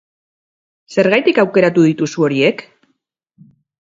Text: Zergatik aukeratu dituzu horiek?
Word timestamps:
Zergatik 0.95 1.41
aukeratu 1.43 1.85
dituzu 1.89 2.25
horiek? 2.27 2.63